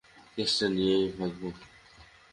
কেসটা 0.35 0.67
নিয়েই, 0.75 1.05
ভাগবো। 1.17 1.47